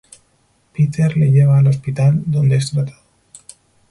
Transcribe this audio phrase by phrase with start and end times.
[0.73, 3.03] Peter le lleva al hospital, donde es tratado.